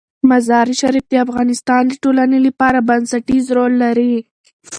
مزارشریف 0.29 1.05
د 1.09 1.13
افغانستان 1.25 1.81
د 1.87 1.93
ټولنې 2.03 2.39
لپاره 2.47 2.85
بنسټيز 2.89 3.45
رول 3.57 3.73
لري. 3.83 4.13